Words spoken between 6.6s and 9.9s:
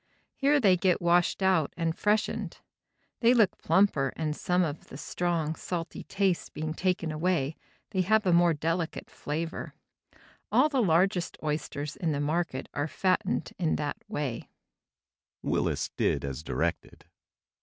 taken away, they have a more delicate flavor.